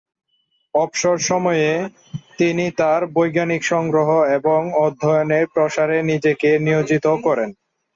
অবসর 0.73 1.17
সময়ে, 1.29 1.69
তিনি 2.37 2.65
তাঁর 2.79 3.01
বৈজ্ঞানিক 3.15 3.61
সংগ্রহ 3.63 4.07
এবং 4.37 4.59
অধ্যয়নের 4.85 5.45
প্রসারে 5.53 5.97
নিজেকে 6.11 6.49
নিয়োজিত 6.59 7.05
করেন। 7.25 7.49